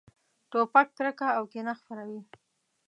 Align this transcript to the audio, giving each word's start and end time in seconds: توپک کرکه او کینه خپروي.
توپک 0.51 0.87
کرکه 0.97 1.27
او 1.37 1.43
کینه 1.51 1.73
خپروي. 1.79 2.19